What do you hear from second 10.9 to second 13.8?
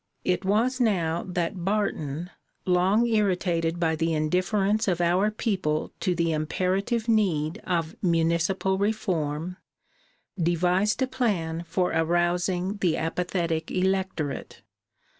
a plan for arousing the apathetic